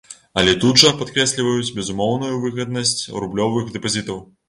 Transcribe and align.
Але 0.41 0.53
тут 0.63 0.79
жа 0.83 0.93
падкрэсліваюць 1.01 1.75
безумоўную 1.81 2.35
выгаднасць 2.49 2.99
рублёвых 3.23 3.75
дэпазітаў. 3.79 4.25